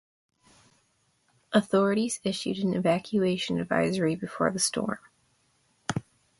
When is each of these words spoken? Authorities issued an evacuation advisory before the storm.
Authorities 1.51 2.19
issued 2.23 2.57
an 2.57 2.73
evacuation 2.73 3.59
advisory 3.61 4.15
before 4.15 4.49
the 4.49 4.57
storm. 4.57 4.97